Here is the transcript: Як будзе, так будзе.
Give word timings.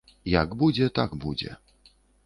Як 0.35 0.49
будзе, 0.63 0.89
так 0.97 1.15
будзе. 1.27 1.51